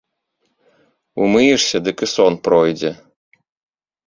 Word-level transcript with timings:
Умыешся, 1.25 1.77
дык 1.89 1.97
і 2.09 2.09
сон 2.15 2.33
пройдзе. 2.49 2.91